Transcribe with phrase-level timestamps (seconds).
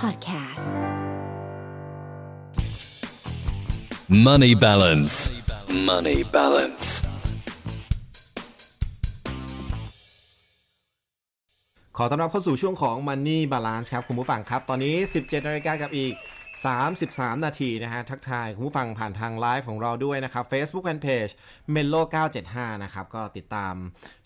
[0.00, 0.70] Podcasts
[4.08, 5.14] Money balance.
[5.88, 6.88] Money balance.
[11.96, 16.12] ขอต้อนรับเข้าสู่ช่วงของ Money Balance ครับ คุณผู้ฟังครับ ตอนนี้ 17นาฬิกากับอีก
[16.70, 21.32] 33 นาทีนะฮะ ทักทายคุณผู้ฟังผ่านทางไลฟ์ของเราด้วยนะครับ Facebook Fanpage
[21.74, 22.02] Melo
[22.42, 23.74] 975 นะครับ ก็ติดตาม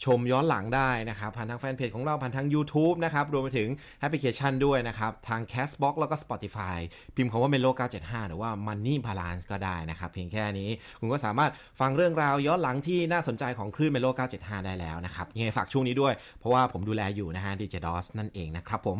[0.04, 3.68] ชมย้อนหลังได้นะครับ ผ่านทางแฟนเพจของเรา ผ่านทาง YouTube นะครับ รวมไปถึง
[4.00, 6.78] แอปพลิเคชันด้วยนะครับ ทาง Castbox แล้วก็ Spotify
[7.16, 7.70] พิมพ์คำว่า Melo
[8.00, 18.98] 975 หรือว่า Money Balance ก็ได้นะครับ เพียงแค่นี้คุณก็สามารถฟังเรื่องราวย้อนหลังที่น่าสนใจของคลื่น Melo 975 ได้แล้วนะครับยังไงฝากช่วงนี้ด้วย เพราะว่าผมดูแลอยู่นะฮะ ดีเจ DOS นั่นเองนะครับผม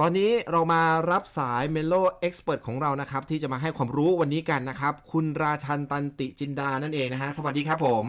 [0.00, 8.04] ตอนนี้เรามารับสาย Melo Expert ของเรานะครับ ที่จะมาให้ความรู้วันนี้กันนะครับ คุณราชันตันติจินดานั่นเองนะฮะสวัสดีครับผม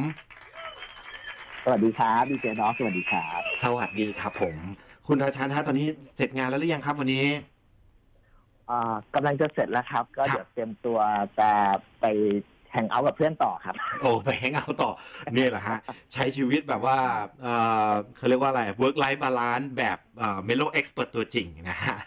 [1.64, 4.56] สวัสดีครับดีเจน้องสวัสดีครับสวัสดีครับผม
[5.08, 7.26] คุณราชันฮะตอนนี้เสร็จงานแล้วหรือยังครับวันนี้
[8.70, 10.98] อ่ากำลังจะเสร็จแล้วครับ ก็ครับเดี๋ยวเตรียมตัว
[11.40, 11.50] จะ
[12.02, 12.06] ไป
[12.72, 14.92] hangout กับเพื่อนต่อครับ โอ้ไป hangout ต่อ
[15.34, 15.78] เนี่ยแหละฮะ
[16.14, 16.98] ใช้ชีวิตแบบว่า
[17.42, 17.54] เอ่
[17.90, 21.98] อเขาเรียกว่าอะไร work life balance แบบเอ่อ Melo Expert ตัวจริงนะฮะ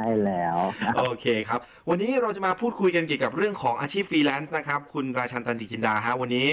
[0.00, 0.58] ช่แล้ว
[0.98, 6.46] โอเคครับ วันนี้เราจะมาพูดคุยกันเกี่ยวกับเรื่องของอาชีพฟรีแลนซ์นะครับ คุณราชันตันติจินดาฮะวันนี้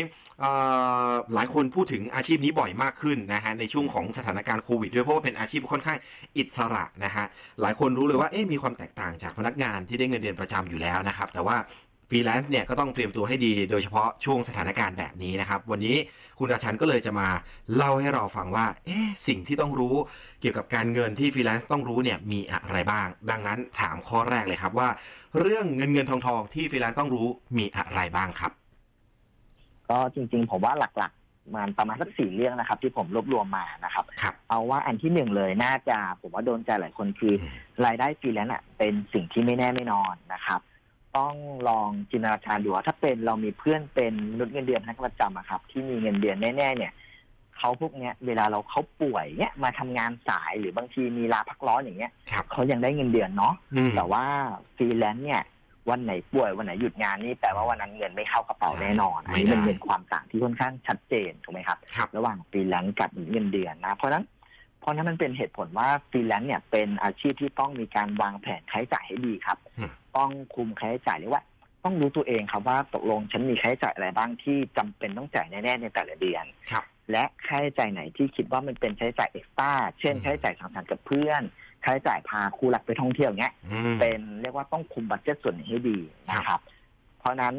[1.34, 5.98] หลายคนพูดถึงอาชีพนี้บ่อยมากขึ้นนะฮะในช่วงของสถานการณ์โควิดด้วยเพราะว่าเป็นอาชีพค่อนข้าง
[6.38, 7.26] อิสระนะฮะ
[7.62, 11.58] หลายคนรู้เลยว่าเอ๊ะมีความแตกต่างจากพนักงานที่ได้เงินเดือนประจำอยู่แล้วนะครับ แต่ว่า
[12.10, 15.96] ฟรีแลนซ์เนี่ยก็ต้องเตรียมตัวให้ดีโดยเฉพาะช่วงสถานการณ์แบบนี้นะครับ วันนี้
[16.40, 17.28] คุณราชันก็เลยจะมา
[17.76, 19.96] เล่าให้เราฟังว่าเอ๊ะสิ่งที่ต้องรู้
[20.42, 24.90] เกี่ยวกับการเงินที่ฟรีแลนซ์ต้องรู้เนี่ยมีอะไรบ้าง ดังนั้นถามข้อแรกเลยครับว่า
[25.40, 27.28] เรื่องเงินเงินทองทองที่ฟรีแลนซ์ต้องรู้
[27.58, 28.52] มีอะไรบ้างครับ
[29.90, 37.54] ก็จริงๆผมว่าหลักๆ มันประมาณสักสี่เรื่องนะครับ ที่ผมรวบรวมมานะครับครับเอาว่าอันที่หนึ่งเลยน่าจะผมว่าโดนใจหลายคนคืออืม
[37.86, 40.60] รายได้ฟรีแลนซ์อะเป็นสิ่งที่ไม่แน่ไม่นอนนะครับ
[41.18, 41.36] ต้อง
[41.70, 46.94] ลองจินตนาการดูว่าถ้าเป็นเรามีเพื่อนเป็นมนุษย์เงินเดือนพนักงานประจำอะครับ ที่มีเงินเดือนแน่ๆเนี่ย
[47.58, 54.24] เขาพวกเนี้ยเวลาเราเขาป่วยเนี่ยมาทำงานสายหรือบางทีมีลาพักร้อนอย่างเงี้ยครับเขายังได้เงินเดือนเนาะอืมแต่ว่า
[54.76, 55.42] ฟรีแลนซ์เนี่ย
[55.90, 64.24] วันไหนป่วยวันไหนหยุดงานนี่แปลว่าวันนั้นเงินไม่เข้ากระเป๋าแน่นอนอันนี้ไม่ได้มันเป็นความต่างที่ค่อนข้างชัดเจนถูกไหมครับครับระหว่างฟรีแลนซ์กับเงินเดือนนะเพราะฉะนั้น
[64.80, 71.44] เพราะฉะนั้นมันเป็นเหตุผลว่าฟรีแลนซ์เนี่ยเป็นอาชีพที่ต้องมีการวางแผนค่าใช้จ่ายให้ดีครับอืมต้องคุมค่าใช้จ่ายเรียกว่า
[71.84, 81.42] ต้องรู้ตัวเองครับว่าตกลงฉันมีค่าใช้จ่ายอะไรบ้างที่จำเป็นต้องจ่ายแน่ๆในแต่ละเดือนครับและค่าใช้จ่ายไหนที่คิดว่ามันเป็นค่าใช้จ่าย extraเช่นอืมค่าใช้จ่ายสังสรรค์กับเพื่อน
[81.84, 85.98] ค่าใช้จ่ายพาคู่รักไปท่องเที่ยวเงี้ยอืมเป็นเรียกว่าต้องคุม budget ส่วนนี้ให้ดี
[86.30, 86.62] นะคครับ
[87.20, 87.56] เพราะฉะนั้น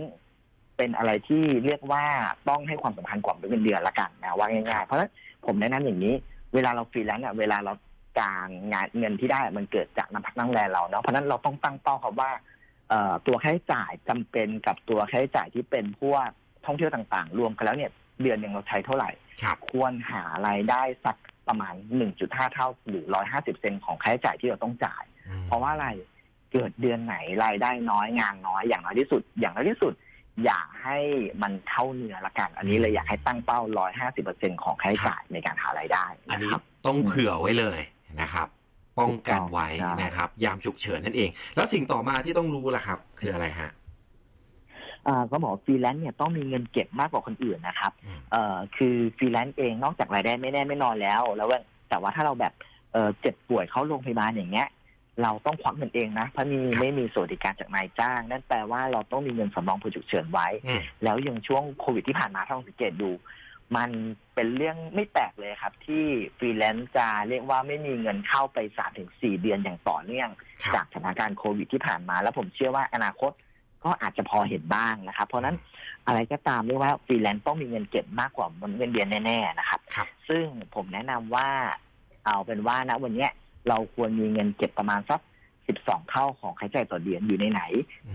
[0.77, 2.05] เป็นอะไรที่เรียกว่า
[2.49, 5.11] ต้องให้ความสำคัญกว่าเงินเดือนละกันนะว่าง่ายๆ เพราะฉะนั้น
[5.47, 6.15] ผมแนะนำอย่างนี้
[6.55, 7.73] เวลาเราฟรีแลนซ์อะเวลาเรา
[8.19, 12.31] กางงานเงินที่ได้มันเกิดจากน้ำพักน้ำแรงเราเนาะเพราะฉะนั้นเราต้องตั้งเป้าครับว่า
[12.89, 16.27] เอ่อตัวค่าใช้จ่ายจำเป็นกับตัวค่าใช้จ่ายที่เป็นพวก
[16.67, 17.91] ท่องเที่ยวต่างๆ รวมกันแล้วเนี่ย
[18.23, 19.11] เดือนหนึ่งเราใช้เท่าไหร่
[19.43, 21.17] ครับควรหารายได้สัก
[21.49, 21.75] ประมาณ
[22.15, 25.89] 1.5 เท่า หรือ 150 เซนของค่าใช้จ่ายที่เราต้องจ่ายอืมเพราะว่าอะไร
[26.53, 29.93] เกิดเดือนไหนรายได้น้อยงานน้อยอย่างน้อยที่สุด อย่างน้อยที่สุด
[30.44, 30.99] อย่าให้
[31.43, 33.60] มันเข้าเนื้อละกัน อันนี้เลยอยากให้ตั้งเป้า
[33.93, 37.81] 150เปอร์เซ็นของค่าใช้จ่ายในการหารายได้อันนะนี้ครับต้องเผื่อไว้เลย
[38.21, 38.49] นะครับ
[38.99, 43.71] ป้องกันไว้ใช่นะครับ ยามฉุกเฉินนั่นเอง แล้วสิ่งต่อมาที่ต้องรู้ล่ะครับ คืออะไรฮะ
[45.06, 52.53] อ่าก็บอกฟรีแลนซ์เนี่ยต้องมีเงินเก็บมากกว่าคนอื่นนะครับอืมเอ่อคือฟรีแลนซ์เองนอกจากรายได้ไม่แน่ไม่นอนแล้ว แล้วว่าแต่ว่าถ้าเราแบบ
[52.93, 54.69] เอ่อเจ็บป่วยเข้าโรงพยาบาลอย่างเงี้ย
[55.23, 63.11] เราต้องควักเงินเองนะเพราะมีไม่มีสวัสดิการจากนายจ้าง นั่นแปลว่าเราต้องมีเงินสำรองเผื่อฉุกเฉินไว้อืมแล้วอย่างช่วงโควิดที่ผ่านมาถ้าลองสังเกตดู
[63.77, 63.91] มัน
[64.34, 66.05] เป็นเรื่องไม่แปลกเลยครับ ที่
[66.39, 70.29] ฟรีแลนซ์จะเรียกว่าไม่มีเงินเข้าไปสามถึงสี่เดือนอย่างต่อเนื่อง
[70.65, 73.33] ครับจากสถานการณ์โควิดที่ผ่านมา แล้วผมเชื่อว่าอนาคต
[73.85, 75.56] ก็อาจจะพอเห็นบ้างนะครับ เพราะฉะนั้น
[76.06, 78.47] อะไรก็ตามเรียกว่าฟรีแลนซ์ต้องมีเงินเก็บมากกว่า
[78.77, 81.49] เงินเดือนแน่ ๆ นะครับครับซึ่งผมแนะนำว่า
[82.25, 83.31] เอาเป็นว่านะวันเนี้ย
[83.69, 85.20] เราควรมีเงินเก็บประมาณสัก
[85.69, 87.62] สิบสองเท่าของค่าใช้จ่ายต่อเดือนอยู่ในไหน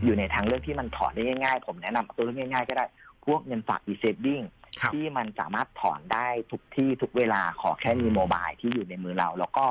[0.06, 2.86] อยู่ในทางเลือกที่มันถอนได้ง่ายๆ ผมแนะนำตัวเลือกง่ายๆ ก็ได้
[3.26, 4.46] พวกเงินฝาก e-saving
[4.80, 9.66] ครับที่มันสามารถถอนได้ทุกที่ทุกเวลาขอแค่มีโมบายที่อยู่ในมือเรา แล้วก็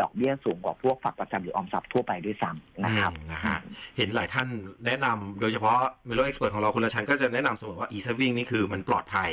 [0.00, 3.58] ดอกเบี้ยสูงกว่าพวกฝากประจำหรือออมทรัพย์ทั่วไปด้วยซ้ำนะครับอืมนะฮะ
[3.96, 4.48] เห็นหลายท่าน
[4.86, 5.78] แนะนำโดยเฉพาะ
[6.08, 9.30] Melo Expert ของเราคุณละชันก็จะแนะนำเสมอว่า e-saving นี่คือมันปลอดภัย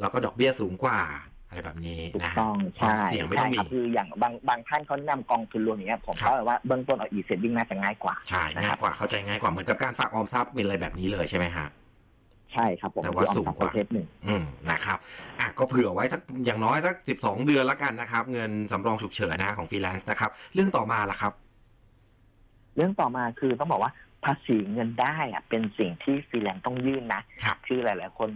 [0.00, 1.00] แล้วก็ดอกเบี้ยสูงกว่า
[1.48, 11.66] อะไรแบบนี้ถูกนะฮะต้องความใช่เสี่ยงไม่ต้ใช่องมีครับคืออย่างบางบางท่านเขาแนะนำกองทุนรวมอย่างเงี้ยผมครับก็เลยว่าเบื้องต้นเอา e-saving น่าจะง่ายกว่าใช่ง่ายกว่าเข้าใจง่ายกว่าเหมือนกับการฝากออมทรัพย์เป็นอะไรแบบนี้เลยใช่ไหมฮะ
[12.52, 14.98] ใช่ครับผมแต่ว่าคือออมสูงทรัพย์กว่าประเภทหนึ่งอืมนะครับ
[15.40, 21.32] อะก็เผื่อไว้สักอย่างน้อยสัก12เดือนแล้วกันนะครับ เงินสำรองฉุกเฉินนะของฟรีแลนซ์นะครับ เรื่องต่อมาล่ะครับ
[22.76, 23.92] เรื่องต่อมาคือต้องบอกว่า
[24.24, 28.30] ภาษีเงินได้อะเป็นสิ่งที่ฟรีแลนซ์ต้องยื่นนะครับคือหลาย ๆ คน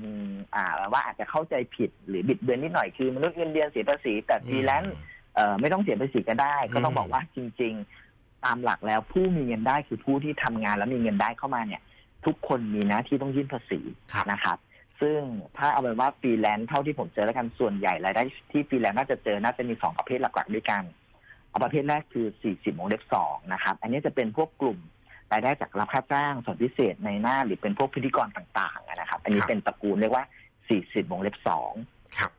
[0.54, 4.94] อ่าว่าอาจจะเข้าใจผิดหรือบิดเบือนนิดหน่อยคือมนุษย์เงินเดือนเสียภาษี แต่ฟรีแลนซ์
[5.34, 7.74] เอ่อไม่ต้องเสียภาษีก็ได้ ก็ต้องบอกว่าจริง
[8.08, 11.82] ๆ ตามหลักแล้วผู้มีเงินได้คือผู้ที่ทำงานแล้วมีเงินได้เข้ามาเนี่ย
[12.26, 13.80] ทุกคนมีหน้าที่ต้องยื่นภาษี
[14.12, 14.58] ครับนะครับ
[15.00, 15.20] ซึ่ง
[15.56, 20.82] ถ้าเอาเป็นว่าฟรีแลนซ์เท่าที่ผมเจอแล้วกันส่วนใหญ่รายได้ที่ฟรีแลนซ์น่าจะเจอน่าจะมีสองประเภทหลัก ๆ ด้วยกัน
[21.50, 24.78] เอาประเภทแรกคือ 40วงเล็บสองนะครับ อันนี้จะเป็นพวกกลุ่ม
[25.32, 30.24] รายได้จากรับค่าจ้างส่วนพิเศษในหน้าหรือเป็นพวกพิธีกรต่างๆนะครับ อันนี้ครับเป็นตระกูลเรียกว่า
[30.68, 31.72] 40วงเล็บสอง
[32.18, 32.30] ครับ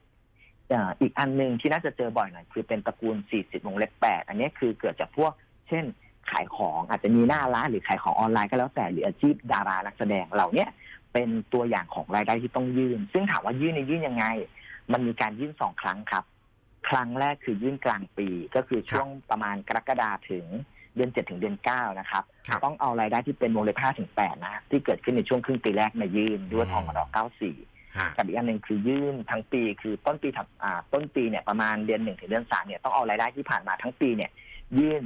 [0.70, 5.32] เอ่ออีกอันหนึ่งที่น่าจะเจอบ่อยหน่อยคือเป็นตระกูล 40วงเล็บ8อันนี้คือเกิดจากพวก
[5.70, 5.86] เช่น
[6.32, 10.70] ขายของอาจจะมีหน้าร้านหรือขายของออนไลน์ก็แล้วแต่หรืออาชีพดารานักแสดงเหล่าเนี้ย
[11.14, 14.26] เป็นตัวอย่างของรายได้ที่ต้องยื่น ซึ่งถามว่ายื่นในยยื่นยังไง
[14.92, 16.24] มันมีการยื่นสองครั้งครับ
[16.90, 20.46] ครั้งแรกคือยื่นกลางปีก็คือช่วงประมาณกรกฎาถึง
[20.96, 27.56] เดือนเจ็ดถึงเดือนเก้านะครับครับ ต้องเอารายได้ที่เป็นวงเล็บห้าถึงแปดนะที่เกิดขึ้นในช่วงครึ่งปีแรกมายื่นด้วยทองมดเก้าสี่
[27.98, 34.32] ฮะกับอีกอันหนึ่งคือยื่นทั้งปี คือต้นปีถัดอ่าต้นปีเนี่ยประมาณเดือนหนึ่งถึงเดือนสามเนี่ยต้องเอารายได้ที่ผ่านมาทั้งปีเนี่ย
[34.80, 35.04] ยื่น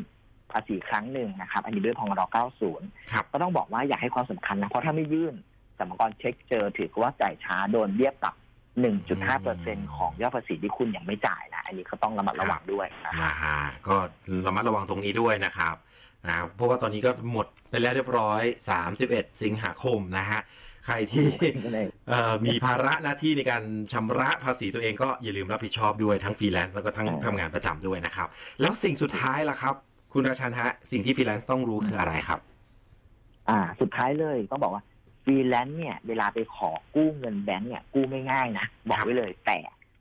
[0.52, 2.22] ภาษีครั้งหนึ่งนะครับ อันนี้ด้วยพงร
[2.68, 5.36] 90 ครับ ก็ต้องบอกว่าอยากให้ความสำคัญนะ เพราะถ้าไม่ยื่น
[5.78, 8.36] สรรพากรเช็คเจอถือว่าจ่ายช้าโดนเรียกปรับ
[8.84, 13.58] 1.5%ของยอดภาษีที่คุณยังไม่จ่ายนะ อันนี้ก็ต้องระมัดระวังด้วยนะครับนะฮะ
[13.88, 13.96] ก็
[14.48, 15.76] ระมัดระวังตรงนี้ด้วยนะครับ
[16.28, 18.42] นะเพราะว่าตอนนี้ก็หมดไปแล้วเรียบร้อย
[18.92, 20.42] 31 สิงหาคมนะฮะ
[20.86, 21.28] ใครที่
[22.10, 23.64] เอ่อมีภาระหน้าที่ในการ
[23.94, 28.28] ชำระภาษีตัวเองก็อย่าลืมรับผิดชอบด้วยทั้งฟรีแลนซ์แล้วก็ทั้งใช่ทำงานประจำด้วยนะครับ
[28.62, 29.76] แล้วสิ่งสุดท้ายล่ะครับ
[30.14, 32.40] คุณราชันฮะ สิ่งที่ฟรีแลนซ์ต้องรู้คืออะไรครับ
[33.50, 34.84] อ่า สุดท้ายเลยต้องบอกว่า
[35.26, 39.58] ฟรีแลนซ์เนี่ยเวลาไปขอกู้เงินแบงก์เนี่ย กู้ไม่ง่ายนะ บอกไว้เลยแต่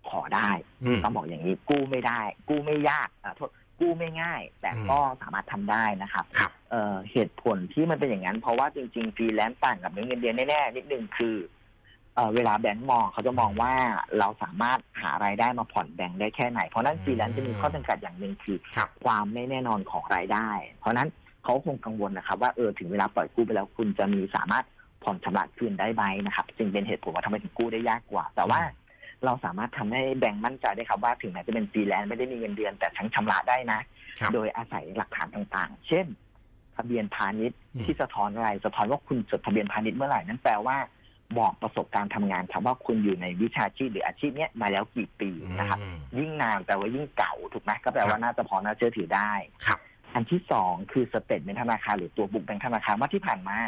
[0.08, 0.50] ขอได้
[0.84, 3.50] อืมต้องบอกอย่างนี้กู้ไม่ได้ กู้ไม่ยากอ่าโทษ
[3.80, 11.36] กู้ไม่ง่าย แต่อืมก็สามารถทำได้นะครับครับเอ่อเหตุผลที่มันเป็นอย่างนั้น เพราะว่าจริงๆฟรีแลนซ์ต่างกับเงินเดือนแน่ๆนิดนึงคือ
[12.14, 13.72] เอ่อเวลาแบงก์มองเขาจะมองว่า
[14.18, 20.48] เราสามารถหารายได้มาผ่อนแบงก์ได้แค่ไหน เพราะฉะนั้นฟรีแลนซ์จะมีข้อจำกัดอย่างหนึ่งคือครับความไม่แน่นอนของรายได้
[20.80, 21.08] เพราะฉะนั้น
[21.44, 24.64] เขาคงกังวลนะครับ ว่าเออถึงเวลาปล่อยกู้ไปแล้วคุณจะมีสามารถ
[25.04, 28.60] ผ่อนชำระคืนได้ไหมนะครับจึงเป็นเหตุผลว่าทำไมถึงกู้ได้ยากกว่า แต่ว่า
[29.24, 33.80] เราสามารถทำให้แบงก์มั่นใจได้ครับว่าถึงแม้จะเป็นฟรีแลนซ์ไม่ได้มีเงินเดือนแต่ทั้งชำระได้นะ
[34.20, 36.06] ครับโดยอาศัยหลักฐานต่างๆ เช่น
[36.76, 40.76] ทะเบียนพาณิชย์อืมที่สะท้อนอะไรสะท้อนว่าคุณจดทะเบียนพาณิชย์เมื่อไหร่นั่นแปลว่า
[41.38, 49.32] บอกประสบการณ์ทำงานครับว่าคุณอยู่ในวิชาชีพหรืออาชีพเนี้ยมาแล้วกี่ปีนะครับอืมยิ่งนานแปลว่ายิ่งเก่าถูกไหมก็แปลครัว่าบน่าจะพอน่าเชื่อถือได้
[49.66, 49.78] ครับ
[50.14, 53.58] อันที่สองคือสเตทเมนต์ธนาคารหรือตัวบุกแบงค์ธนาคารว่าที่ผ่านมา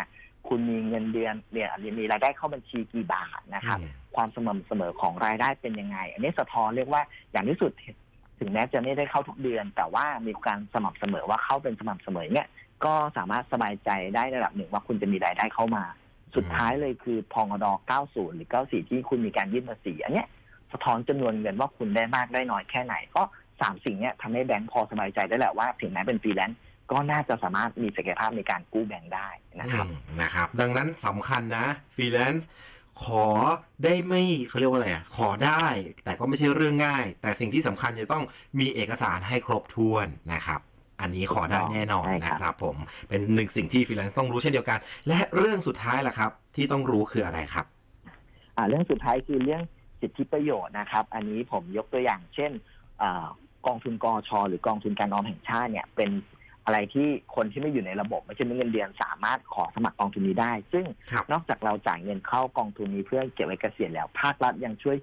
[0.48, 7.02] คุณมีเงินเดือนเนี่ยมีรายได้เข้าบัญชีกี่บาทนะครับอืมความสม่ำเสมอของรายได้เป็นยังไง อันนี้สะท้อนเรียกว่า
[7.32, 7.72] อย่างที่สุด
[8.40, 12.48] ถึงแม้จะไม่ได้เข้าทุกเดือน แต่ว่ามีการสม่ำเสมอว่าเข้าเป็นสม่ำเสมอเนี่ย
[12.84, 15.84] ก็สามารถสบายใจได้ระดับหนึ่งว่าคุณจะมีรายได้เข้ามา
[16.36, 17.66] สุดท้ายเลยคือภงด
[18.00, 20.28] 90 หรือ 94 ที่คุณมีการยื่นภาษีอันเนี้ย
[20.72, 23.22] สะท้อนจำนวนเงินว่าคุณได้มากได้น้อยแค่ไหนก็
[23.60, 26.58] สามสิ่งเนี้ยทำให้แบงก์พอสบายใจได้แหละว่า ถึงแม้เป็นฟรีแลนซ์
[26.92, 29.28] ก็น่าจะสามารถมีศักยภาพในการกู้แบงก์ได้
[29.60, 32.48] นะครับอืมนะครับ ดังนั้นสำคัญนะฟรีแลนซ์
[33.04, 33.26] ขอ
[33.84, 35.64] ได้ไม่เขาเรียกว่าอะไรอะขอได้
[36.04, 38.24] แต่ก็ไม่ใช่เรื่องง่าย แต่สิ่งที่สำคัญจะต้อง
[38.60, 40.60] มีเอกสารให้ครบถ้วนนะครับ
[41.00, 42.76] อันนี้ขอได้แน่นอนใช่ครับนะครับผม
[43.08, 47.66] เป็นหนึ่งสิ่งที่ฟรีแลนซ์ต้องรู้เช่นเดียวกัน และเรื่องสุดท้ายล่ะครับ ที่ต้องรู้คืออะไรครับ
[48.56, 49.62] อ่าเรื่องสุดท้ายคือเรื่อง
[50.00, 52.52] สิทธิประโยชน์นะครับ อันนี้ผมยกตัวอย่าง เช่น
[53.02, 53.26] อา
[53.66, 56.10] กองทุนกอชหรือกองทุนการออมแห่งชาติเนี่ยเป็น
[56.66, 64.96] อะไรที่คนที่ไม่อยู่ในระบบไม่ใช่เงินเดือนสามารถขอสมัครกองทุนนี้ได้ ซึ่งครับนอกจากเราจ่ายเงินเข้ากองทุนนี้เพื่อเก็บไว้เกษียณแล้วภาครัฐยังช่วย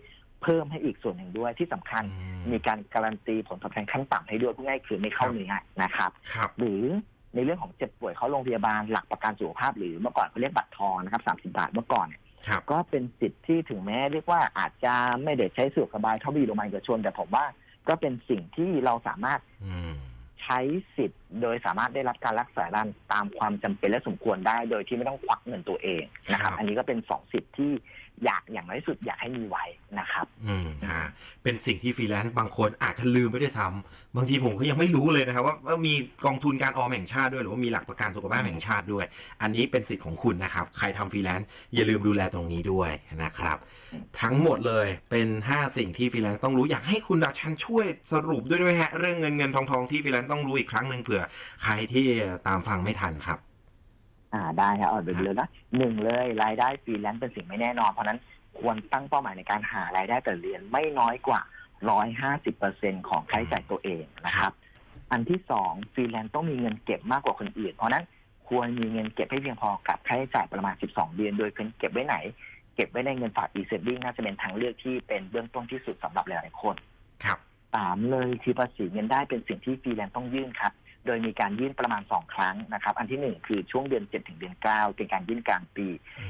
[0.44, 2.04] เพิ่มให้อีกส่วนหนึ่งด้วยที่สำคัญ
[2.52, 5.54] มีการการันตีผลตอบแทนขั้นต่ำให้ด้วยพูดง่ายๆคือไม่เข้าเนื้อ
[5.84, 6.84] นะครับครับ หรือ
[7.36, 14.94] ในเรื่องของเจ็บป่วยเข้าโรงพยาบาลหลักประกันสุขภาพ หรือเมื่อก่อนเขาเรียกบัตรทองนะครับสามสิบาทเมื่อก่อนเนี่ยครับก็เป็นสิทธิ์ที่ถึงแม้เรียกว่าอาจจะ
[15.24, 17.46] ไม่ได้ใช้สะดวกสบายเท่าบีโรงพยาบาลเอกชนแต่ผมว่า
[17.88, 19.94] ก็เป็นสิ่งที่เราสามารถอืม
[20.44, 20.60] ใช้
[20.98, 27.72] สิทธิ์โดยสามารถได้รับการรักษาด้านตามความจำเป็นและสมควรได้ โดยที่ไม่ต้องควักเงินตัวเองนะครับครับอันนี้ก็เป็นสองสิทธิ์ที่
[28.26, 29.66] อยากอย่างน้อยที่สุดอยากให้มีไว้
[30.00, 31.00] นะครับ อืมอ่า
[31.44, 35.94] เป็นสิ่งที่ฟรีแลนซ์บางคนอาจจะลืมไปด้วยซ้ำบางทีผมก็ยังไม่รู้เลยนะครับว่าว่ามี
[36.26, 39.06] กองทุนการออมแห่งชาติด้วย หรือว่ามีหลักประกันสุขภาพแห่งชาติด้วย
[39.42, 42.92] อันนี้เป็นสิทธิ์ของคุณนะครับ ใครทำฟรีแลนซ์อย่าลืมดูแลตรงนี้ด้วย
[43.24, 43.58] นะครับ
[44.22, 51.24] ทั้งหมดเลยเป็น 5 สิ่งที่ฟรีแลนซ์ต้องรู้อยากให้คุณราชันช่วยสรุปด้วยด้วยฮะเรื่องเงินเงินทองทองที่ฟรีแลนซ์ต้องรู้อีกครั้งหนึ่งเผื่อ
[51.64, 52.06] ใครที่
[52.48, 53.40] ตามฟังไม่ทันครับ
[54.34, 58.20] อ่าได้ครับเอาไปเลยนะหนึ่งเลยรายได้ฟรีแลนซ์เป็นสิ่งไม่แน่นอน เพราะฉะนั้น
[58.60, 61.42] ควรตั้งเป้าหมายในการหารายได้แต่ละเดือนไม่น้อยกว่า
[62.00, 64.54] 150เปอร์เซ็นต์ของค่าใช้จ่ายตัวเองนะครับ
[65.12, 68.06] อันที่สองฟรีแลนซ์ต้องมีเงินเก็บมากกว่าคนอื่น เพราะฉะนั้น
[68.50, 72.16] ควรมีเงินเก็บให้เพียงพอกับค่าใช้จ่ายประมาณ 12 เดือน โดยเงินเก็บไว้ไหน
[72.76, 76.76] เก็บไว้ในเงินฝาก e-saving น่าจะเป็นทางเลือกที่เป็นเบื้องต้นที่สุดสำหรับหลายๆคน
[77.24, 77.40] ครับ
[77.74, 80.74] สามเลยคือภาษีเงินได้เป็นสิ่งที่ฟรีแลนซ์ต้องยื่นครับ
[81.06, 85.88] โดยมีการยื่นประมาณสองครั้งนะครับ อันที่หนึ่งคือช่วงเดือนเจ็ดถึงเดือนเก้าเป็นการยื่นกลางปี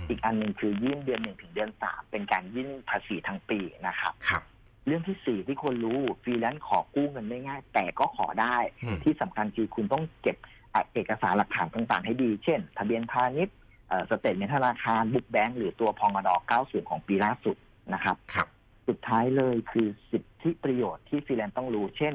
[0.10, 4.44] อีกอันหนึ่งคือยื่นเดือนหนึ่งถึงเดือนสามเป็นการยื่นภาษีทั้งปีนะครับครับ
[4.86, 10.38] เรื่องที่สี่ที่ควรรู้ฟรีแลนซ์ขอกู้เงินได้ง่าย แต่ก็ขอได้อืมที่สำคัญคือคุณต้องเก็บ
[10.74, 13.56] อะเอกสารหลักฐานต่างๆ ให้ดี เช่น ทะเบียนพาณิชย์
[13.90, 17.56] เอ่อ statement ธนาคาร book bank หรือตัวภงด90 ของปีล่าสุด
[17.94, 18.48] นะครับครับ
[18.88, 22.14] สุดท้ายเลยคือสิทธิประโยชน์ที่ฟรีแลนซ์ต้องรู้ เช่น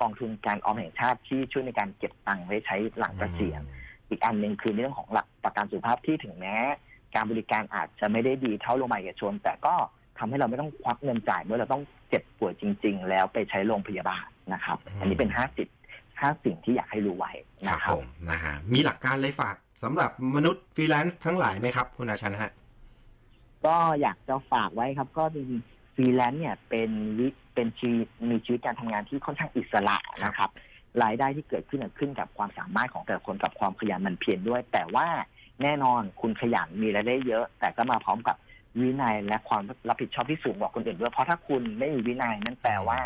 [0.00, 3.62] กองทุนการออมแห่งชาติที่ช่วยในการเก็บตังค์ไว้ใช้หลังเกษียณ
[4.08, 6.56] อีกอันหนึ่งคือเรื่องของหลักประกันสุขภาพที่ถึงแม้
[7.14, 9.74] การบริการอาจจะไม่ได้ดีเท่าโรงพยาบาลเอกชน แต่ก็
[10.18, 15.68] ทำให้เราไม่ต้องควักเงินจ่ายเมื่อเราต้องเจ็บป่วยจริง ๆ แล้วไปใช้โรงพยาบาลนะครับอืมอันนี้เป็นห้าสิบ
[16.20, 17.32] ห้าสิ่งที่อยากให้รู้ไว้
[17.68, 22.52] ครันะบครัผบมนะฮะมีหลักการเลยฝากสำหรับมนุษย์ฟรีแลนซ์ทั้งหลายไหมครับ คุณราชันฮะ
[23.66, 30.50] ก็อยากจะฝากไว้ครับ ก็จริงๆ ฟรีแลนซ์เนี่ยเป็นวิเป็นชีวิตมีชีวิตการทำงานที่ค่อนข้างอิสระนะครับ
[31.02, 35.06] รายได้ที่เกิดขึ้นน่ะขึ้นกับความสามารถของแต่ละคนกับความขยันหมั่นเพียรด้วย แต่ว่า
[35.62, 38.36] แน่นอนคุณขยันมีรายได้เยอะ แต่ก็มาพร้อมกับ
[38.80, 42.98] วินัยและความรับผิดชอบที่สูงกว่าคนอื่นด้วยเพราะถ้าคุณไม่มีวินัยนั่นแปลว่า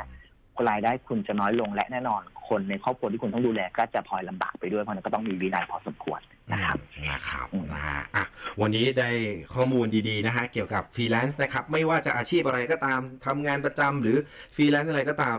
[0.70, 6.20] รายได้คุณจะน้อยลงและแน่นอนคนในครอบครัวที่คุณต้องดูแลก็จะพลอยลำบากไปด้วยเพราะฉะนั้นก็ต้องมีวินัยพอสมควร
[6.52, 6.78] นะครับ
[7.10, 8.24] นะครับอืมนะฮะอะ
[8.60, 9.10] วันนี้ได้
[9.54, 14.16] ข้อมูลดีๆนะฮะเกี่ยวกับฟรีแลนซ์นะครับ ไม่ว่าจะอาชีพอะไรก็ตามทำงานประจำหรือ
[14.56, 15.38] ฟรีแลนซ์อะไรก็ตาม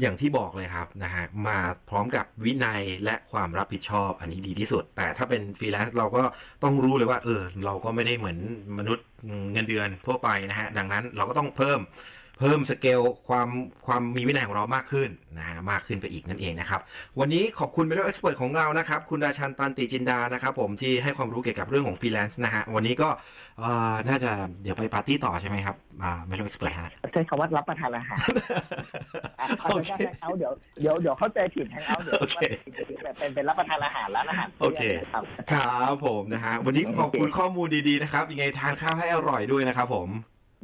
[0.00, 1.58] อย่างที่บอกเลยครับนะฮะมา
[1.90, 6.22] พร้อมกับวินัยและความรับผิดชอบอันนี้ดีที่สุด แต่ถ้าเป็นฟรีแลนซ์เราก็
[6.62, 8.38] ต้องรู้เลยว่าเออเราก็ไม่ได้เหมือน
[8.78, 9.06] มนุษย์
[9.52, 11.80] เงินเดือนทั่วไปนะฮะดังนั้นเราก็ต้องเพิ่ม
[12.38, 13.48] เพิ่มสเกลความ
[13.86, 16.80] ความมีวินัยของเรามากขึ้นนะฮะมากขึ้นไปอีกนั่นเองนะครับ
[17.20, 23.08] วันนี้ขอบคุณเป็น expert ของเรานะครับ คุณราชันตันติจินดานะครับ ผมที่ให้ความรู้เกี่ยวกับเรื่องของฟรีแลนซ์นะฮะวันนี้ก็
[23.58, 24.30] เอ่อน่าจะ
[24.62, 28.18] เดี๋ยวไปปาร์ตี้ต่อใช่ไหมครับอ่าไม่รู้ expert ฮะใช้คำว่ารับประทานอาหาร
[29.40, 32.36] อะเขาโอจะเคแฮงเอาท์เดี๋ยวเดี๋ยวเดี๋ยวเข้าใจผิด hang outท์เดี๋ยวโอเค
[33.18, 35.22] เป็นเป็นรับประทานอาหารร้านอาหารโอเคครับ
[35.52, 40.08] ครับผมนะฮะวันนี้ขอบคุณข้อมูลดีๆนะครับยังไงทานข้าวให้อร่อยด้วยนะครับผม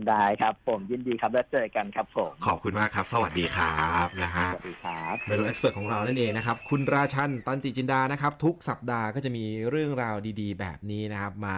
[0.09, 11.57] ได้ครับผมยินดีครับแล้วเจอกันครับผมขอบคุณมากครับ สวัสดีครับนะฮะสวัสดีครับเมนูเอ็กซ์เพรสของเรานั่นเองนะครับ คุณราชันตันติจินดานะครับ ทุกสัปดาห์ก็จะมีเรื่องราวดีๆ แบบนี้นะครับ มา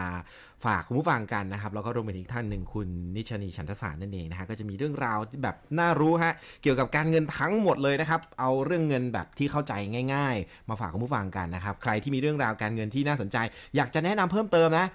[0.65, 9.73] ฝากคุณผู้ฟังกันนะครับ แล้วก็รวมไปถึงอีกท่านหนึ่งคุณนิชนีชันทสารนั่นเองนะฮะก็จะมีเรื่องราวที่แบบน่ารู้ฮะเกี่ยวกับการเงินทั้งหมดเลยนะครับ เอาเรื่องเงินแบบที่เข้าใจ
[10.15, 13.37] ง่าย ๆ มาฝากคุณผู้ฟังกันนะครับ ใครที่มีเรื่องราวการเงินที่น่าสนใจ
[13.77, 14.87] อยากจะแนะนำเพิ่มเติมนะ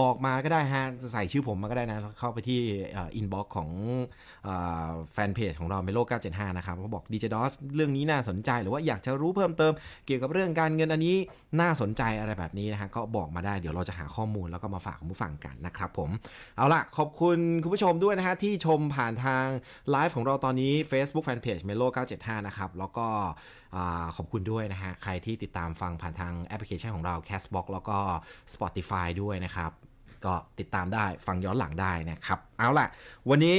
[0.00, 2.60] บอกมาก็ได้ฮะใส่ชื่อผมมาก็ได้นะ เข้าไปที่
[2.94, 3.70] inbox ของ
[5.12, 5.98] แฟนเพจของเรา Melo
[6.28, 9.72] 975 นะครับเขาบอกดีเจดอสเรื่องนี้น่าสนใจ หรือว่าอยากจะรู้เพิ่มเติม
[10.06, 11.16] เกี่ยวกับเรื่องการเงินอันนี้
[11.60, 16.10] น่าสนใจอะไรแบบนี้นะฮะก็บอกมาได้เดี๋ยวเราจะหาข้อมูลแล้วก็มาฝากคุณผู้ฟังกันนะครับผม
[16.56, 19.44] เอาล่ะ ขอบคุณคุณผู้ชมด้วยนะฮะที่ชมผ่านทาง
[19.90, 21.86] ไลฟ์ของเราตอนนี้ Facebook Fanpage Melo
[22.16, 23.08] 975 นะครับ แล้วก็
[24.16, 27.98] ขอบคุณด้วยนะฮะใครที่ติดตามฟังผ่านทางแอปพลิเคชันของเรา Castbox แล้วก็
[28.54, 29.70] Spotify ด้วยนะครับ
[30.26, 32.86] ก็ติดตามได้ฟังย้อนหลังได้นะครับ เอาล่ะ
[33.30, 33.58] วันนี้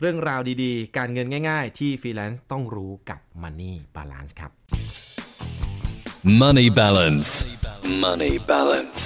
[0.00, 4.52] เรื่องราวดีๆ การเงินง่าย ๆ ที่ฟรีแลนซ์ต้องรู้กับ Money Balance ครับ
[6.22, 7.30] Money balance.
[8.02, 9.02] Money balance.